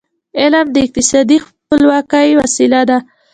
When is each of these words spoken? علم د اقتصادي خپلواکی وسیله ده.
علم 0.39 0.65
د 0.73 0.77
اقتصادي 0.85 1.37
خپلواکی 1.45 2.29
وسیله 2.41 2.81
ده. 2.89 2.97